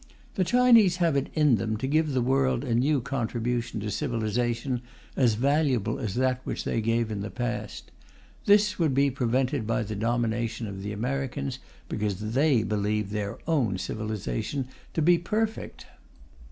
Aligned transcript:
The 0.33 0.43
Chinese 0.43 0.95
have 0.95 1.15
it 1.15 1.29
in 1.35 1.57
them 1.57 1.77
to 1.77 1.85
give 1.85 2.07
to 2.07 2.11
the 2.13 2.23
world 2.23 2.63
a 2.63 2.73
new 2.73 3.01
contribution 3.01 3.79
to 3.81 3.91
civilization 3.91 4.81
as 5.15 5.35
valuable 5.35 5.99
as 5.99 6.15
that 6.15 6.41
which 6.43 6.63
they 6.63 6.81
gave 6.81 7.11
in 7.11 7.21
the 7.21 7.29
past. 7.29 7.91
This 8.45 8.79
would 8.79 8.95
be 8.95 9.11
prevented 9.11 9.67
by 9.67 9.83
the 9.83 9.95
domination 9.95 10.65
of 10.65 10.81
the 10.81 10.91
Americans, 10.91 11.59
because 11.87 12.33
they 12.33 12.63
believe 12.63 13.11
their 13.11 13.37
own 13.47 13.77
civilization 13.77 14.67
to 14.95 15.03
be 15.03 15.19
perfect. 15.19 15.85